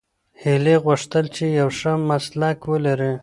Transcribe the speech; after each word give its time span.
هیلې 0.41 0.75
غوښتل 0.85 1.25
چې 1.35 1.45
یو 1.59 1.69
ښه 1.79 1.93
مسلک 2.09 2.59
ولري. 2.71 3.13